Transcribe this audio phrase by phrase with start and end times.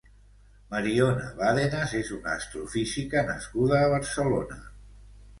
[0.69, 4.59] Mariona Badenas és una astrofísica nascuda a Barcelona.